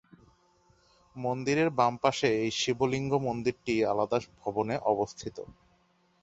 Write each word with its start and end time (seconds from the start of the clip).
মন্দিরের 1.15 1.69
বাম 1.77 1.93
পাশে 2.03 2.29
এই 2.41 2.51
শিবলিঙ্গ 2.59 3.11
মন্দিরটি 3.27 3.73
আলাদা 3.91 4.17
ভবনে 4.41 4.75
অবস্থিত। 4.91 5.37